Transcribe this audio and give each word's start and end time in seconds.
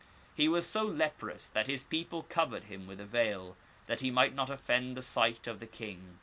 He 0.33 0.47
was 0.47 0.65
so 0.65 0.83
leprous 0.83 1.47
that 1.49 1.67
his 1.67 1.83
people 1.83 2.23
covered 2.23 2.63
him 2.63 2.87
with 2.87 2.99
a 2.99 3.05
veil, 3.05 3.55
that 3.85 3.99
he 3.99 4.09
might 4.09 4.33
not 4.33 4.49
offend 4.49 4.97
the 4.97 5.03
sight 5.03 5.45
of 5.45 5.59
the 5.59 5.67
king. 5.67 6.17